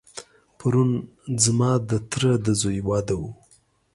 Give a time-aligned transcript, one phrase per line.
[0.57, 0.91] پرون
[1.43, 3.23] ځما دتره دځوی واده و.